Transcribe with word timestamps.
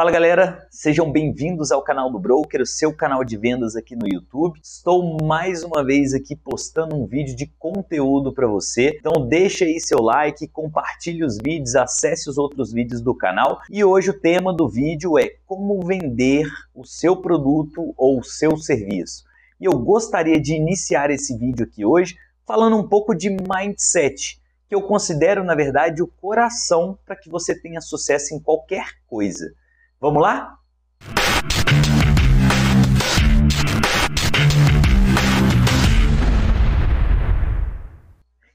Fala 0.00 0.10
galera, 0.10 0.66
sejam 0.70 1.12
bem-vindos 1.12 1.70
ao 1.70 1.82
canal 1.82 2.10
do 2.10 2.18
Broker, 2.18 2.62
o 2.62 2.66
seu 2.66 2.90
canal 2.90 3.22
de 3.22 3.36
vendas 3.36 3.76
aqui 3.76 3.94
no 3.94 4.08
YouTube. 4.08 4.58
Estou 4.64 5.18
mais 5.22 5.62
uma 5.62 5.84
vez 5.84 6.14
aqui 6.14 6.34
postando 6.34 6.96
um 6.96 7.04
vídeo 7.04 7.36
de 7.36 7.46
conteúdo 7.58 8.32
para 8.32 8.46
você. 8.46 8.96
Então 8.98 9.28
deixa 9.28 9.66
aí 9.66 9.78
seu 9.78 10.00
like, 10.00 10.48
compartilhe 10.48 11.22
os 11.22 11.36
vídeos, 11.36 11.76
acesse 11.76 12.30
os 12.30 12.38
outros 12.38 12.72
vídeos 12.72 13.02
do 13.02 13.14
canal. 13.14 13.60
E 13.68 13.84
hoje 13.84 14.08
o 14.08 14.18
tema 14.18 14.54
do 14.54 14.66
vídeo 14.66 15.18
é 15.18 15.34
como 15.44 15.84
vender 15.84 16.46
o 16.74 16.82
seu 16.82 17.20
produto 17.20 17.92
ou 17.94 18.20
o 18.20 18.24
seu 18.24 18.56
serviço. 18.56 19.24
E 19.60 19.66
eu 19.66 19.78
gostaria 19.78 20.40
de 20.40 20.54
iniciar 20.54 21.10
esse 21.10 21.36
vídeo 21.36 21.66
aqui 21.66 21.84
hoje 21.84 22.16
falando 22.46 22.74
um 22.74 22.88
pouco 22.88 23.14
de 23.14 23.28
mindset, 23.28 24.40
que 24.66 24.74
eu 24.74 24.80
considero 24.80 25.44
na 25.44 25.54
verdade 25.54 26.02
o 26.02 26.06
coração 26.06 26.98
para 27.04 27.16
que 27.16 27.28
você 27.28 27.54
tenha 27.54 27.82
sucesso 27.82 28.34
em 28.34 28.40
qualquer 28.40 28.92
coisa. 29.06 29.52
Vamos 30.00 30.22
lá? 30.22 30.56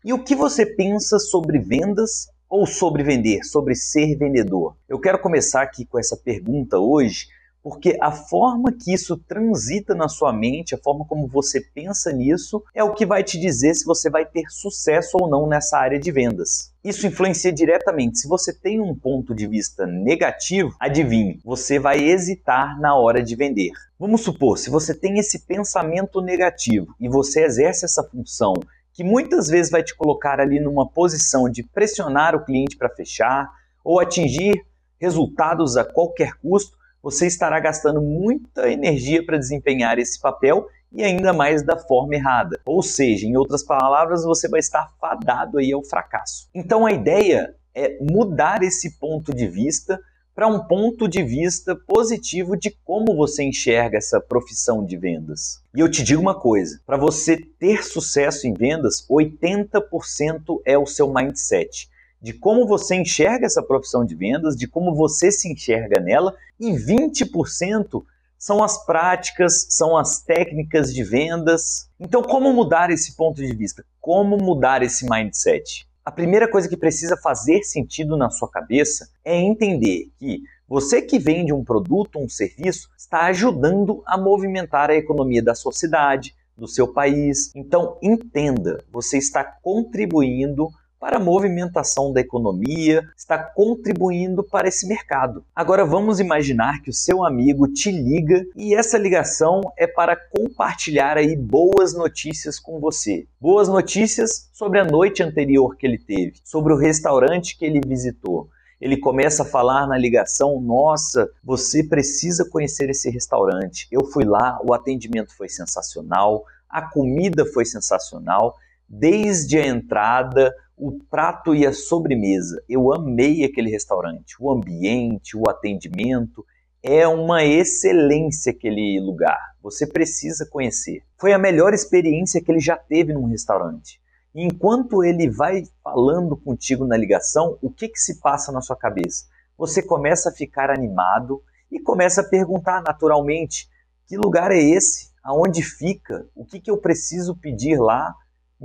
E 0.04 0.12
o 0.12 0.24
que 0.24 0.36
você 0.36 0.66
pensa 0.66 1.20
sobre 1.20 1.60
vendas 1.60 2.28
ou 2.50 2.66
sobre 2.66 3.04
vender, 3.04 3.44
sobre 3.44 3.76
ser 3.76 4.16
vendedor? 4.16 4.76
Eu 4.90 5.00
quero 5.00 5.20
começar 5.20 5.62
aqui 5.62 5.86
com 5.86 6.00
essa 6.00 6.18
pergunta 6.18 6.80
hoje, 6.80 7.28
porque 7.66 7.98
a 8.00 8.12
forma 8.12 8.72
que 8.72 8.94
isso 8.94 9.18
transita 9.18 9.96
na 9.96 10.08
sua 10.08 10.32
mente, 10.32 10.76
a 10.76 10.78
forma 10.78 11.04
como 11.04 11.28
você 11.28 11.60
pensa 11.60 12.12
nisso, 12.12 12.64
é 12.76 12.84
o 12.84 12.94
que 12.94 13.08
vai 13.08 13.24
te 13.24 13.40
dizer 13.40 13.74
se 13.74 13.84
você 13.84 14.08
vai 14.08 14.24
ter 14.24 14.44
sucesso 14.52 15.18
ou 15.20 15.28
não 15.28 15.48
nessa 15.48 15.80
área 15.80 16.00
de 16.00 16.12
vendas. 16.12 16.72
Isso 16.84 17.08
influencia 17.08 17.52
diretamente. 17.52 18.20
Se 18.20 18.28
você 18.28 18.54
tem 18.54 18.80
um 18.80 18.94
ponto 18.94 19.34
de 19.34 19.48
vista 19.48 19.88
negativo, 19.88 20.76
adivinhe, 20.80 21.40
você 21.44 21.80
vai 21.80 21.98
hesitar 22.08 22.80
na 22.80 22.96
hora 22.96 23.24
de 23.24 23.36
vender. 23.36 23.72
Vamos 23.98 24.22
supor, 24.22 24.60
se 24.60 24.70
você 24.70 24.94
tem 24.94 25.18
esse 25.18 25.40
pensamento 25.48 26.22
negativo 26.22 26.94
e 27.02 27.10
você 27.10 27.46
exerce 27.46 27.84
essa 27.84 28.04
função 28.04 28.54
que 28.94 29.04
muitas 29.04 29.48
vezes 29.48 29.72
vai 29.72 29.82
te 29.82 29.96
colocar 29.96 30.40
ali 30.40 30.60
numa 30.60 30.88
posição 30.88 31.50
de 31.50 31.64
pressionar 31.64 32.36
o 32.36 32.46
cliente 32.46 32.78
para 32.78 32.94
fechar 32.94 33.50
ou 33.84 34.00
atingir 34.00 34.54
resultados 35.00 35.78
a 35.78 35.84
qualquer 35.84 36.36
custo, 36.36 36.78
você 37.06 37.28
estará 37.28 37.60
gastando 37.60 38.02
muita 38.02 38.68
energia 38.68 39.24
para 39.24 39.38
desempenhar 39.38 40.00
esse 40.00 40.20
papel 40.20 40.68
e 40.92 41.04
ainda 41.04 41.32
mais 41.32 41.62
da 41.62 41.78
forma 41.78 42.16
errada. 42.16 42.60
Ou 42.66 42.82
seja, 42.82 43.28
em 43.28 43.38
outras 43.38 43.62
palavras, 43.62 44.26
você 44.26 44.50
vai 44.50 44.60
estar 44.60 44.92
fadado 45.00 45.60
aí 45.60 45.72
ao 45.72 45.84
fracasso. 45.84 46.50
Então 46.52 46.84
a 46.84 46.92
ideia 46.92 47.54
é 47.76 47.96
mudar 48.02 48.64
esse 48.64 48.98
ponto 48.98 49.36
de 49.36 49.48
vista 49.48 50.00
para 50.34 50.48
um 50.48 50.66
ponto 50.66 51.08
de 51.08 51.22
vista 51.22 51.76
positivo 51.76 52.58
de 52.58 52.72
como 52.84 53.16
você 53.16 53.44
enxerga 53.44 54.00
essa 54.00 54.20
profissão 54.20 54.84
de 54.84 54.98
vendas. 54.98 55.62
E 55.76 55.82
eu 55.82 55.92
te 55.92 56.02
digo 56.02 56.20
uma 56.20 56.34
coisa: 56.34 56.82
para 56.88 56.98
você 56.98 57.38
ter 57.38 57.84
sucesso 57.84 58.48
em 58.48 58.54
vendas, 58.56 59.06
80% 59.08 60.60
é 60.66 60.76
o 60.76 60.88
seu 60.88 61.14
mindset 61.14 61.88
de 62.26 62.34
como 62.34 62.66
você 62.66 62.96
enxerga 62.96 63.46
essa 63.46 63.62
profissão 63.62 64.04
de 64.04 64.16
vendas, 64.16 64.56
de 64.56 64.68
como 64.68 64.96
você 64.96 65.32
se 65.32 65.48
enxerga 65.48 66.00
nela, 66.00 66.36
e 66.60 66.72
20% 66.72 68.04
são 68.36 68.64
as 68.64 68.84
práticas, 68.84 69.68
são 69.70 69.96
as 69.96 70.24
técnicas 70.24 70.92
de 70.92 71.04
vendas. 71.04 71.88
Então, 72.00 72.24
como 72.24 72.52
mudar 72.52 72.90
esse 72.90 73.16
ponto 73.16 73.36
de 73.36 73.56
vista? 73.56 73.86
Como 74.02 74.38
mudar 74.38 74.82
esse 74.82 75.08
mindset? 75.08 75.88
A 76.04 76.12
primeira 76.12 76.50
coisa 76.50 76.68
que 76.68 76.76
precisa 76.76 77.16
fazer 77.16 77.62
sentido 77.62 78.18
na 78.18 78.32
sua 78.32 78.50
cabeça 78.50 79.08
é 79.24 79.40
entender 79.40 80.10
que 80.18 80.42
você 80.68 81.04
que 81.04 81.20
vende 81.20 81.54
um 81.54 81.64
produto, 81.64 82.18
um 82.18 82.28
serviço, 82.28 82.90
está 82.98 83.26
ajudando 83.28 84.02
a 84.04 84.18
movimentar 84.18 84.90
a 84.90 84.96
economia 84.96 85.44
da 85.44 85.54
sua 85.54 85.74
cidade, 85.74 86.34
do 86.58 86.68
seu 86.68 86.92
país. 86.92 87.52
Então, 87.56 88.00
entenda, 88.02 88.84
você 88.92 89.20
está 89.20 89.44
contribuindo 89.44 90.70
para 91.06 91.18
a 91.18 91.20
movimentação 91.20 92.12
da 92.12 92.20
economia, 92.20 93.08
está 93.16 93.38
contribuindo 93.38 94.44
para 94.44 94.68
esse 94.68 94.88
mercado. 94.88 95.46
Agora 95.56 95.86
vamos 95.86 96.20
imaginar 96.20 96.82
que 96.82 96.90
o 96.90 96.94
seu 96.94 97.24
amigo 97.24 97.68
te 97.68 97.92
liga 97.92 98.44
e 98.56 98.74
essa 98.74 98.98
ligação 98.98 99.62
é 99.78 99.86
para 99.86 100.16
compartilhar 100.16 101.16
aí 101.16 101.36
boas 101.36 101.94
notícias 101.94 102.60
com 102.60 102.80
você. 102.80 103.28
Boas 103.40 103.70
notícias 103.70 104.50
sobre 104.52 104.80
a 104.80 104.84
noite 104.84 105.22
anterior 105.22 105.76
que 105.76 105.86
ele 105.86 106.00
teve, 106.00 106.40
sobre 106.44 106.74
o 106.74 106.78
restaurante 106.78 107.56
que 107.56 107.66
ele 107.66 107.82
visitou. 107.86 108.50
Ele 108.82 108.98
começa 108.98 109.44
a 109.44 109.46
falar 109.46 109.86
na 109.86 110.00
ligação: 110.00 110.60
Nossa, 110.60 111.30
você 111.44 111.84
precisa 111.84 112.50
conhecer 112.50 112.90
esse 112.90 113.12
restaurante. 113.12 113.88
Eu 113.92 114.08
fui 114.08 114.26
lá, 114.26 114.60
o 114.68 114.74
atendimento 114.74 115.38
foi 115.38 115.50
sensacional, 115.50 116.44
a 116.68 116.82
comida 116.82 117.46
foi 117.46 117.64
sensacional, 117.64 118.58
desde 118.88 119.58
a 119.58 119.68
entrada, 119.68 120.54
o 120.78 121.00
prato 121.10 121.56
e 121.56 121.66
a 121.66 121.74
sobremesa. 121.74 122.62
Eu 122.68 122.94
amei 122.94 123.44
aquele 123.44 123.70
restaurante, 123.70 124.36
o 124.40 124.52
ambiente, 124.52 125.38
o 125.38 125.50
atendimento. 125.50 126.46
É 126.84 127.08
uma 127.08 127.44
excelência 127.44 128.52
aquele 128.52 129.00
lugar. 129.00 129.40
Você 129.62 129.88
precisa 129.88 130.46
conhecer. 130.46 131.02
Foi 131.18 131.34
a 131.34 131.40
melhor 131.40 131.74
experiência 131.74 132.42
que 132.42 132.52
ele 132.52 132.60
já 132.60 132.78
teve 132.78 133.14
num 133.14 133.26
restaurante. 133.26 134.00
Enquanto 134.34 135.04
ele 135.04 135.30
vai 135.30 135.64
falando 135.84 136.36
contigo 136.36 136.86
na 136.86 136.98
ligação, 136.98 137.58
o 137.62 137.72
que, 137.72 137.88
que 137.88 138.00
se 138.00 138.20
passa 138.20 138.52
na 138.52 138.62
sua 138.62 138.76
cabeça? 138.76 139.26
Você 139.58 139.82
começa 139.82 140.30
a 140.30 140.34
ficar 140.34 140.70
animado 140.70 141.42
e 141.72 141.80
começa 141.80 142.22
a 142.22 142.24
perguntar 142.24 142.84
naturalmente: 142.84 143.70
que 144.06 144.18
lugar 144.18 144.52
é 144.52 144.60
esse? 144.60 145.10
Aonde 145.24 145.64
fica? 145.64 146.28
O 146.36 146.46
que, 146.46 146.60
que 146.60 146.70
eu 146.70 146.78
preciso 146.78 147.36
pedir 147.36 147.80
lá? 147.80 148.14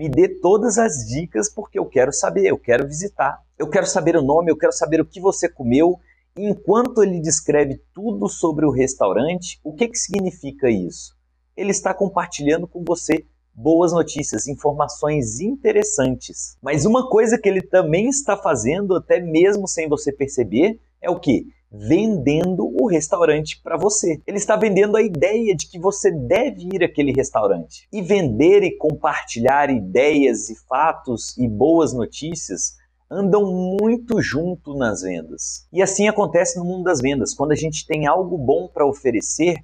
Me 0.00 0.09
dê 0.09 0.31
todas 0.31 0.78
as 0.78 1.06
dicas 1.06 1.53
porque 1.53 1.78
eu 1.78 1.84
quero 1.84 2.11
saber, 2.11 2.47
eu 2.47 2.56
quero 2.56 2.88
visitar. 2.88 3.38
Eu 3.59 3.69
quero 3.69 3.84
saber 3.84 4.16
o 4.16 4.22
nome, 4.22 4.50
eu 4.50 4.56
quero 4.56 4.72
saber 4.72 4.99
o 4.99 5.05
que 5.05 5.21
você 5.21 5.47
comeu. 5.47 6.00
Enquanto 6.34 7.03
ele 7.03 7.21
descreve 7.21 7.83
tudo 7.93 8.27
sobre 8.27 8.65
o 8.65 8.71
restaurante, 8.71 9.61
o 9.62 9.75
que, 9.75 9.87
que 9.88 9.99
significa 9.99 10.71
isso? 10.71 11.15
Ele 11.55 11.71
está 11.71 11.93
compartilhando 11.93 12.66
com 12.66 12.83
você 12.83 13.27
boas 13.53 13.93
notícias, 13.93 14.49
informações 14.49 15.38
interessantes. 15.38 16.56
Mas 16.62 16.87
uma 16.87 17.11
coisa 17.11 17.37
que 17.38 17.47
ele 17.47 17.61
também 17.61 18.09
está 18.09 18.38
fazendo, 18.38 18.97
até 18.97 19.21
mesmo 19.21 19.69
sem 19.69 19.87
você 19.87 20.11
perceber, 20.11 20.81
é 21.03 21.11
o 21.11 21.21
que? 21.21 21.47
Vendendo 21.70 22.66
o 22.81 22.88
restaurante 22.88 23.60
para 23.62 23.76
você. 23.76 24.20
Ele 24.26 24.38
está 24.38 24.56
vendendo 24.56 24.97
a 24.97 25.03
ideia 25.03 25.54
de 25.54 25.69
que 25.69 25.78
você 25.78 26.10
deve 26.10 26.69
ir 26.72 26.82
àquele 26.82 27.12
restaurante. 27.12 27.86
E 27.92 28.03
vender 28.03 28.62
e 28.62 28.76
compartilhar 28.76 29.70
ideias 29.70 30.50
e 30.50 30.56
fatos 30.66 31.36
e 31.38 31.47
boas 31.48 31.92
notícias 31.92 32.75
andam 33.10 33.44
muito 33.78 34.20
junto 34.20 34.75
nas 34.75 35.03
vendas. 35.03 35.66
E 35.72 35.82
assim 35.82 36.08
acontece 36.08 36.58
no 36.58 36.64
mundo 36.64 36.84
das 36.84 37.00
vendas. 37.00 37.34
Quando 37.34 37.53
a 37.53 37.56
gente 37.56 37.87
tem 37.87 38.06
algo 38.06 38.37
bom 38.37 38.69
para 38.69 38.87
oferecer, 38.87 39.56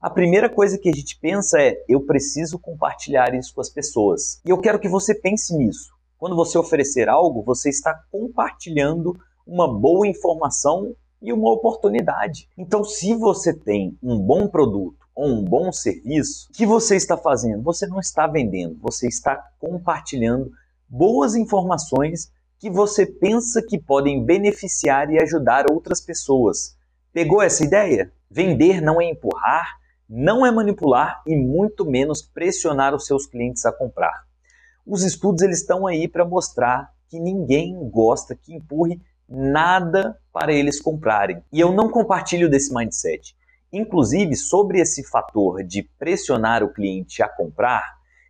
a 0.00 0.10
primeira 0.10 0.48
coisa 0.48 0.78
que 0.78 0.88
a 0.88 0.92
gente 0.92 1.18
pensa 1.18 1.60
é: 1.60 1.76
eu 1.88 2.00
preciso 2.04 2.58
compartilhar 2.58 3.34
isso 3.34 3.54
com 3.54 3.60
as 3.60 3.70
pessoas. 3.70 4.40
E 4.44 4.50
eu 4.50 4.58
quero 4.58 4.78
que 4.78 4.88
você 4.88 5.14
pense 5.14 5.56
nisso. 5.56 5.94
Quando 6.18 6.36
você 6.36 6.56
oferecer 6.56 7.08
algo, 7.08 7.42
você 7.42 7.68
está 7.68 7.94
compartilhando 8.10 9.14
uma 9.46 9.68
boa 9.68 10.06
informação 10.06 10.94
e 11.20 11.32
uma 11.32 11.50
oportunidade. 11.50 12.48
Então, 12.56 12.84
se 12.84 13.14
você 13.14 13.52
tem 13.52 13.98
um 14.02 14.18
bom 14.18 14.46
produto 14.48 15.06
ou 15.14 15.26
um 15.26 15.42
bom 15.42 15.72
serviço, 15.72 16.48
o 16.50 16.52
que 16.52 16.66
você 16.66 16.96
está 16.96 17.16
fazendo? 17.16 17.62
Você 17.62 17.86
não 17.86 17.98
está 17.98 18.26
vendendo, 18.26 18.78
você 18.80 19.08
está 19.08 19.36
compartilhando 19.58 20.50
boas 20.88 21.34
informações 21.34 22.30
que 22.58 22.70
você 22.70 23.06
pensa 23.06 23.62
que 23.62 23.78
podem 23.78 24.24
beneficiar 24.24 25.10
e 25.10 25.20
ajudar 25.20 25.66
outras 25.70 26.00
pessoas. 26.00 26.76
Pegou 27.12 27.42
essa 27.42 27.64
ideia? 27.64 28.12
Vender 28.30 28.80
não 28.80 29.00
é 29.00 29.10
empurrar, 29.10 29.76
não 30.08 30.44
é 30.44 30.50
manipular 30.50 31.22
e 31.26 31.36
muito 31.36 31.84
menos 31.84 32.22
pressionar 32.22 32.94
os 32.94 33.06
seus 33.06 33.26
clientes 33.26 33.64
a 33.64 33.72
comprar. 33.72 34.24
Os 34.86 35.02
estudos 35.02 35.42
eles 35.42 35.60
estão 35.60 35.86
aí 35.86 36.06
para 36.06 36.24
mostrar 36.24 36.92
que 37.08 37.18
ninguém 37.18 37.76
gosta 37.90 38.34
que 38.34 38.54
empurre 38.54 39.00
nada 39.28 40.16
para 40.32 40.52
eles 40.52 40.80
comprarem. 40.80 41.42
E 41.52 41.60
eu 41.60 41.72
não 41.72 41.90
compartilho 41.90 42.48
desse 42.48 42.74
mindset. 42.74 43.34
Inclusive, 43.72 44.36
sobre 44.36 44.80
esse 44.80 45.02
fator 45.04 45.62
de 45.64 45.82
pressionar 45.98 46.62
o 46.62 46.72
cliente 46.72 47.22
a 47.22 47.28
comprar, 47.28 47.82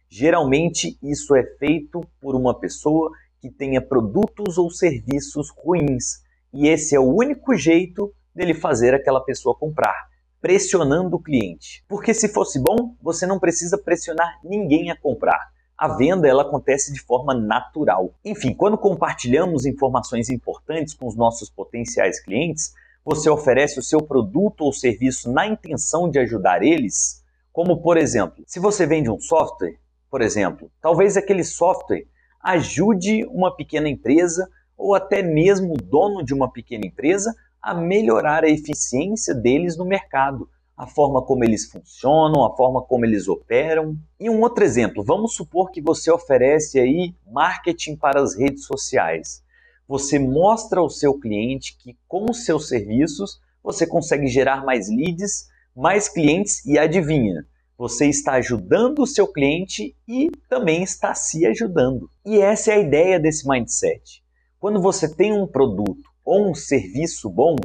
geralmente 0.09 0.99
isso 1.03 1.35
é 1.35 1.45
feito 1.59 2.01
por 2.21 2.35
uma 2.35 2.59
pessoa 2.59 3.11
que 3.41 3.51
tenha 3.51 3.81
produtos 3.81 4.59
ou 4.59 4.71
serviços 4.71 5.51
ruins. 5.57 6.23
E 6.53 6.69
esse 6.69 6.95
é 6.95 7.01
o 7.01 7.15
único 7.15 7.55
jeito 7.55 8.13
dele 8.35 8.55
fazer 8.55 8.95
aquela 8.95 9.21
pessoa 9.21 9.57
comprar, 9.57 10.09
pressionando 10.41 11.17
o 11.17 11.23
cliente. 11.23 11.85
Porque 11.89 12.15
se 12.15 12.29
fosse 12.29 12.59
bom, 12.59 12.97
você 13.01 13.27
não 13.27 13.39
precisa 13.39 13.77
pressionar 13.79 14.41
ninguém 14.43 14.91
a 14.91 14.97
comprar 14.97 15.56
a 15.79 15.89
venda 15.89 16.27
ela 16.27 16.43
acontece 16.43 16.93
de 16.93 17.01
forma 17.01 17.35
natural. 17.35 18.15
Enfim, 18.25 18.55
quando 18.55 18.79
compartilhamos 18.79 19.67
informações 19.67 20.31
importantes 20.31 20.95
com 20.95 21.07
os 21.07 21.15
nossos 21.15 21.51
potenciais 21.51 22.21
clientes, 22.21 22.73
Você 23.07 23.31
oferece 23.31 23.79
o 23.79 23.83
seu 23.85 24.03
produto 24.03 24.63
ou 24.63 24.73
serviço 24.73 25.31
na 25.31 25.47
intenção 25.47 26.11
de 26.11 26.19
ajudar 26.19 26.65
eles? 26.65 27.23
Como, 27.53 27.81
por 27.81 27.97
exemplo, 27.97 28.43
se 28.49 28.59
você 28.59 28.85
vende 28.85 29.09
um 29.09 29.21
software, 29.21 29.79
por 30.11 30.21
exemplo, 30.21 30.69
talvez 30.81 31.17
aquele 31.17 31.45
software 31.45 32.05
ajude 32.43 33.25
uma 33.27 33.55
pequena 33.55 33.89
empresa 33.89 34.49
ou 34.77 34.93
até 34.93 35.23
mesmo 35.23 35.75
o 35.75 35.77
dono 35.77 36.25
de 36.25 36.35
uma 36.35 36.51
pequena 36.51 36.85
empresa 36.85 37.33
a 37.63 37.75
melhorar 37.75 38.43
a 38.43 38.51
eficiência 38.51 39.33
deles 39.33 39.77
no 39.77 39.85
mercado, 39.85 40.51
a 40.77 40.87
forma 40.87 41.23
como 41.23 41.43
eles 41.43 41.71
funcionam, 41.71 42.45
a 42.45 42.55
forma 42.55 42.83
como 42.83 43.07
eles 43.07 43.29
operam. 43.29 43.97
E 44.21 44.29
um 44.29 44.41
outro 44.43 44.63
exemplo, 44.63 45.03
vamos 45.03 45.35
supor 45.35 45.71
que 45.71 45.81
você 45.81 46.11
oferece 46.11 46.79
aí 46.79 47.15
marketing 47.27 47.97
para 47.97 48.21
as 48.21 48.37
redes 48.37 48.65
sociais. 48.67 49.43
Você 49.89 50.19
mostra 50.19 50.81
ao 50.81 50.91
seu 50.91 51.19
cliente 51.19 51.77
que 51.79 51.97
com 52.07 52.27
os 52.29 52.45
seus 52.45 52.69
serviços 52.69 53.41
você 53.63 53.87
consegue 53.87 54.27
gerar 54.27 54.65
mais 54.65 54.89
leads, 54.89 55.49
mais 55.75 56.09
clientes 56.09 56.65
e 56.67 56.79
adivinha, 56.79 57.47
você 57.79 58.07
está 58.07 58.33
ajudando 58.33 59.01
o 59.01 59.07
seu 59.07 59.27
cliente 59.29 59.95
e 60.09 60.31
também 60.49 60.83
está 60.83 61.15
se 61.15 61.45
ajudando. 61.45 62.09
E 62.25 62.39
essa 62.39 62.73
é 62.73 62.77
a 62.77 62.79
ideia 62.79 63.21
desse 63.21 63.47
mindset. 63.47 64.23
Quando 64.59 64.81
você 64.81 65.15
tem 65.15 65.33
um 65.33 65.47
produto 65.47 66.11
ou 66.25 66.51
um 66.51 66.55
serviço 66.55 67.29
bom, 67.29 67.57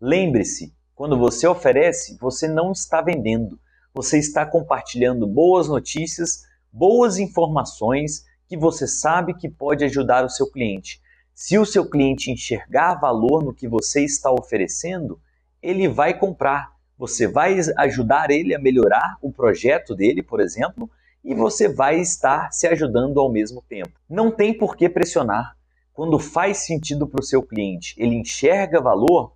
lembre-se, 0.00 0.72
quando 0.96 1.16
você 1.16 1.46
oferece, 1.46 2.18
você 2.18 2.48
não 2.48 2.72
está 2.72 3.00
vendendo. 3.00 3.56
Você 3.94 4.18
está 4.18 4.44
compartilhando 4.44 5.28
boas 5.28 5.68
notícias, 5.68 6.42
boas 6.72 7.18
informações 7.18 8.24
que 8.48 8.56
você 8.56 8.88
sabe 8.88 9.34
que 9.34 9.48
pode 9.48 9.84
ajudar 9.84 10.24
o 10.24 10.30
seu 10.30 10.50
cliente. 10.50 11.00
Se 11.32 11.56
o 11.56 11.64
seu 11.64 11.88
cliente 11.88 12.32
enxergar 12.32 12.94
valor 12.94 13.44
no 13.44 13.54
que 13.54 13.68
você 13.68 14.04
está 14.04 14.32
oferecendo, 14.32 15.20
ele 15.62 15.86
vai 15.86 16.18
comprar 16.18 16.74
você 16.98 17.26
vai 17.26 17.58
ajudar 17.76 18.30
ele 18.30 18.54
a 18.54 18.58
melhorar 18.58 19.18
o 19.20 19.30
projeto 19.30 19.94
dele, 19.94 20.22
por 20.22 20.40
exemplo, 20.40 20.90
e 21.22 21.34
você 21.34 21.68
vai 21.68 22.00
estar 22.00 22.50
se 22.52 22.66
ajudando 22.66 23.20
ao 23.20 23.30
mesmo 23.30 23.62
tempo. 23.68 23.92
Não 24.08 24.30
tem 24.30 24.56
por 24.56 24.76
que 24.76 24.88
pressionar. 24.88 25.56
Quando 25.92 26.18
faz 26.18 26.58
sentido 26.58 27.06
para 27.06 27.20
o 27.20 27.24
seu 27.24 27.42
cliente, 27.42 27.94
ele 27.98 28.14
enxerga 28.14 28.80
valor, 28.80 29.32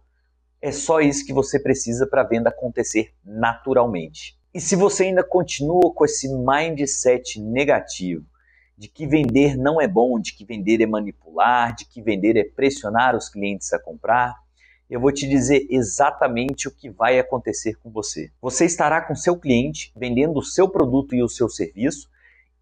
é 0.61 0.71
só 0.71 1.01
isso 1.01 1.25
que 1.25 1.33
você 1.33 1.59
precisa 1.59 2.07
para 2.07 2.23
a 2.23 2.27
venda 2.27 2.51
acontecer 2.51 3.13
naturalmente. 3.25 4.39
E 4.53 4.61
se 4.61 4.77
você 4.77 5.05
ainda 5.05 5.25
continua 5.25 5.93
com 5.95 6.05
esse 6.05 6.29
mindset 6.29 7.41
negativo, 7.41 8.27
de 8.77 8.89
que 8.89 9.07
vender 9.07 9.57
não 9.57 9.81
é 9.81 9.87
bom, 9.87 10.19
de 10.19 10.35
que 10.35 10.45
vender 10.45 10.81
é 10.81 10.87
manipular, 10.87 11.75
de 11.75 11.85
que 11.85 12.03
vender 12.03 12.37
é 12.37 12.45
pressionar 12.45 13.15
os 13.15 13.29
clientes 13.29 13.73
a 13.73 13.79
comprar, 13.79 14.35
eu 14.89 14.99
vou 14.99 15.13
te 15.13 15.29
dizer 15.29 15.67
exatamente 15.71 16.67
o 16.67 16.71
que 16.71 16.91
vai 16.91 17.19
acontecer 17.19 17.75
com 17.77 17.91
você. 17.91 18.31
Você 18.43 18.65
estará 18.65 19.01
com 19.01 19.15
seu 19.15 19.39
cliente 19.39 19.93
vendendo 19.97 20.39
o 20.39 20.43
seu 20.43 20.69
produto 20.69 21.15
e 21.15 21.23
o 21.23 21.29
seu 21.29 21.49
serviço, 21.49 22.09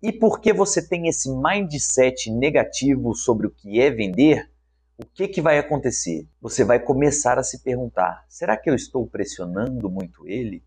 e 0.03 0.13
porque 0.13 0.53
você 0.53 0.87
tem 0.87 1.09
esse 1.09 1.31
mindset 1.35 2.31
negativo 2.31 3.15
sobre 3.15 3.47
o 3.47 3.51
que 3.51 3.81
é 3.81 3.91
vender, 3.91 4.51
o 4.99 5.07
que, 5.07 5.29
que 5.29 5.41
vai 5.41 5.59
acontecer? 5.59 6.29
Você 6.41 6.65
vai 6.65 6.81
começar 6.81 7.39
a 7.39 7.45
se 7.45 7.63
perguntar: 7.63 8.25
será 8.29 8.57
que 8.57 8.69
eu 8.69 8.75
estou 8.75 9.07
pressionando 9.07 9.89
muito 9.89 10.27
ele? 10.27 10.65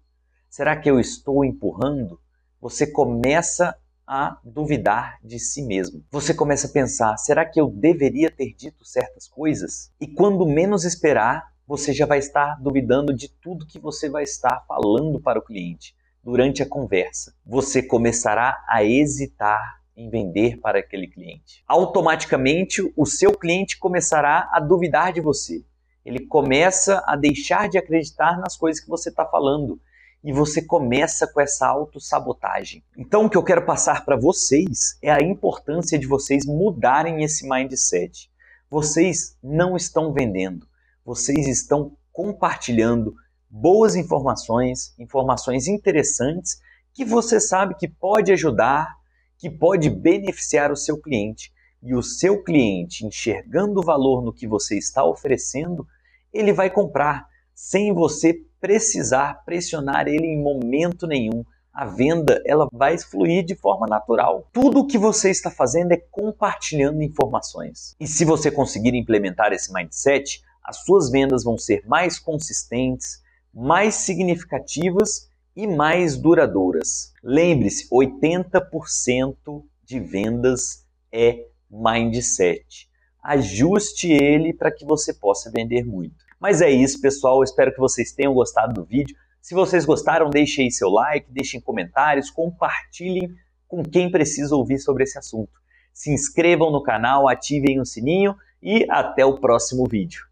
Será 0.50 0.76
que 0.78 0.90
eu 0.90 1.00
estou 1.00 1.44
empurrando? 1.44 2.18
Você 2.62 2.88
começa 2.88 3.76
a 4.08 4.40
duvidar 4.44 5.18
de 5.22 5.38
si 5.38 5.62
mesmo. 5.62 6.04
Você 6.10 6.34
começa 6.34 6.68
a 6.68 6.72
pensar: 6.72 7.18
será 7.18 7.46
que 7.46 7.60
eu 7.60 7.68
deveria 7.70 8.32
ter 8.32 8.54
dito 8.54 8.86
certas 8.86 9.28
coisas? 9.28 9.92
E 10.00 10.08
quando 10.08 10.48
menos 10.48 10.86
esperar, 10.86 11.52
você 11.68 11.92
já 11.92 12.06
vai 12.06 12.20
estar 12.20 12.58
duvidando 12.62 13.14
de 13.14 13.28
tudo 13.28 13.68
que 13.68 13.80
você 13.80 14.10
vai 14.10 14.24
estar 14.24 14.64
falando 14.66 15.20
para 15.20 15.40
o 15.40 15.44
cliente 15.44 15.94
durante 16.24 16.64
a 16.64 16.70
conversa. 16.70 17.34
Você 17.46 17.84
começará 17.84 18.64
a 18.70 18.82
hesitar 18.82 19.81
em 19.96 20.10
vender 20.10 20.60
para 20.60 20.80
aquele 20.80 21.08
cliente. 21.08 21.64
Automaticamente, 21.68 22.82
o 22.96 23.06
seu 23.06 23.38
cliente 23.38 23.78
começará 23.78 24.50
a 24.52 24.60
duvidar 24.60 25.14
de 25.14 25.22
você. 25.22 25.64
Ele 26.04 26.26
começa 26.26 27.04
a 27.06 27.16
deixar 27.16 27.70
de 27.70 27.78
acreditar 27.78 28.40
nas 28.40 28.58
coisas 28.58 28.82
que 28.82 28.90
você 28.90 29.10
está 29.10 29.26
falando 29.26 29.80
e 30.24 30.32
você 30.32 30.62
começa 30.62 31.28
com 31.28 31.42
essa 31.42 31.68
autossabotagem. 31.68 32.84
Então, 32.98 33.26
o 33.26 33.30
que 33.30 33.38
eu 33.38 33.44
quero 33.44 33.66
passar 33.66 34.06
para 34.06 34.16
vocês 34.16 34.98
é 35.02 35.12
a 35.12 35.22
importância 35.22 35.98
de 35.98 36.08
vocês 36.08 36.46
mudarem 36.46 37.24
esse 37.24 37.48
mindset. 37.48 38.30
Vocês 38.70 39.38
não 39.44 39.76
estão 39.76 40.14
vendendo, 40.14 40.68
vocês 41.04 41.48
estão 41.48 41.98
compartilhando 42.12 43.16
boas 43.50 43.96
informações, 43.96 44.94
informações 44.98 45.68
interessantes 45.68 46.62
que 46.94 47.04
você 47.04 47.40
sabe 47.40 47.76
que 47.76 47.88
pode 47.88 48.32
ajudar, 48.32 48.96
que 49.42 49.50
pode 49.50 49.90
beneficiar 49.90 50.72
o 50.72 50.76
seu 50.76 51.02
cliente. 51.02 51.52
E 51.82 51.96
o 51.96 52.04
seu 52.04 52.44
cliente, 52.44 53.08
enxergando 53.08 53.80
o 53.80 53.84
valor 53.84 54.22
no 54.22 54.32
que 54.32 54.48
você 54.48 54.78
está 54.78 55.04
oferecendo, 55.04 55.88
ele 56.32 56.54
vai 56.54 56.70
comprar 56.70 57.26
sem 57.56 57.92
você 57.92 58.36
precisar 58.60 59.44
pressionar 59.44 60.08
ele 60.08 60.28
em 60.28 60.40
momento 60.40 61.08
nenhum. 61.08 61.44
A 61.74 61.86
venda 61.86 62.40
ela 62.46 62.68
vai 62.72 63.00
fluir 63.00 63.44
de 63.44 63.56
forma 63.56 63.88
natural. 63.88 64.48
Tudo 64.54 64.82
o 64.82 64.86
que 64.86 65.00
você 65.00 65.32
está 65.32 65.50
fazendo 65.50 65.92
é 65.92 65.98
compartilhando 65.98 67.02
informações. 67.02 67.96
E 68.00 68.06
se 68.06 68.24
você 68.24 68.52
conseguir 68.52 68.94
implementar 68.94 69.52
esse 69.54 69.74
mindset, 69.74 70.44
as 70.64 70.84
suas 70.84 71.10
vendas 71.10 71.44
vão 71.44 71.58
ser 71.58 71.84
mais 71.88 72.20
consistentes, 72.20 73.24
mais 73.52 73.96
significativas 73.96 75.31
e 75.56 75.68
mais 75.68 76.18
duradouras. 76.18 77.14
Lembre-se, 77.24 77.88
80% 77.90 79.64
de 79.84 80.00
vendas 80.00 80.86
é 81.12 81.46
mindset. 81.70 82.90
Ajuste 83.24 84.12
ele 84.12 84.54
para 84.54 84.72
que 84.72 84.86
você 84.86 85.14
possa 85.14 85.52
vender 85.52 85.86
muito. 85.86 86.16
Mas 86.40 86.62
é 86.62 86.70
isso, 86.70 87.00
pessoal. 87.00 87.44
espero 87.44 87.72
que 87.72 87.80
vocês 87.80 88.12
tenham 88.12 88.34
gostado 88.34 88.74
do 88.74 88.84
vídeo. 88.84 89.16
Se 89.42 89.54
vocês 89.54 89.86
gostaram, 89.86 90.30
deixem 90.30 90.70
seu 90.70 90.90
like, 90.90 91.32
deixem 91.32 91.60
comentários, 91.60 92.30
compartilhem 92.30 93.34
com 93.68 93.84
quem 93.84 94.12
precisa 94.12 94.56
ouvir 94.56 94.80
sobre 94.80 95.04
esse 95.04 95.18
assunto. 95.18 95.52
Se 95.94 96.12
inscrevam 96.12 96.72
no 96.72 96.82
canal, 96.82 97.28
ativem 97.28 97.80
o 97.80 97.86
sininho 97.86 98.36
e 98.62 98.86
até 98.90 99.26
o 99.26 99.40
próximo 99.40 99.88
vídeo. 99.88 100.31